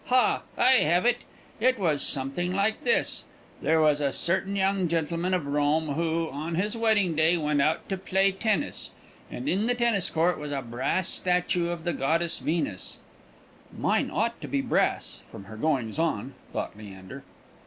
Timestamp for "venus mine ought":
12.39-14.41